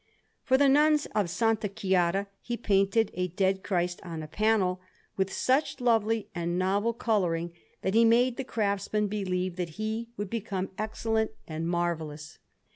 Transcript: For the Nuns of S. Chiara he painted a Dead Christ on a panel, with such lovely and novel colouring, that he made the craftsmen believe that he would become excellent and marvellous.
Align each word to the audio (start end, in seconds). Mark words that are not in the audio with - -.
For 0.41 0.57
the 0.57 0.67
Nuns 0.67 1.05
of 1.13 1.25
S. 1.25 1.43
Chiara 1.75 2.25
he 2.41 2.57
painted 2.57 3.11
a 3.13 3.27
Dead 3.27 3.61
Christ 3.63 3.99
on 4.03 4.23
a 4.23 4.27
panel, 4.27 4.81
with 5.15 5.31
such 5.31 5.79
lovely 5.79 6.27
and 6.33 6.57
novel 6.57 6.91
colouring, 6.93 7.53
that 7.83 7.93
he 7.93 8.03
made 8.03 8.37
the 8.37 8.43
craftsmen 8.43 9.05
believe 9.05 9.57
that 9.57 9.77
he 9.77 10.09
would 10.17 10.31
become 10.31 10.71
excellent 10.79 11.33
and 11.47 11.67
marvellous. 11.67 12.39